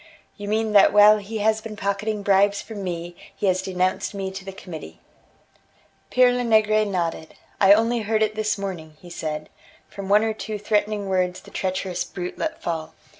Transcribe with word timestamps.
"You 0.35 0.47
mean 0.47 0.71
that 0.73 0.91
while 0.93 1.19
he 1.19 1.37
has 1.45 1.61
been 1.61 1.75
pocketing 1.75 2.23
bribes 2.23 2.59
from 2.59 2.83
me, 2.83 3.15
he 3.35 3.45
has 3.45 3.61
denounced 3.61 4.15
me 4.15 4.31
to 4.31 4.43
the 4.43 4.51
Committee." 4.51 4.99
Pere 6.09 6.31
Lenegre 6.33 6.85
nodded: 6.85 7.35
"I 7.59 7.73
only 7.73 7.99
heard 7.99 8.23
it 8.23 8.33
this 8.33 8.57
morning," 8.57 8.97
he 8.99 9.11
said, 9.11 9.47
"from 9.87 10.09
one 10.09 10.23
or 10.23 10.33
two 10.33 10.57
threatening 10.57 11.07
words 11.07 11.41
the 11.41 11.51
treacherous 11.51 12.03
brute 12.03 12.39
let 12.39 12.63
fall. 12.63 12.95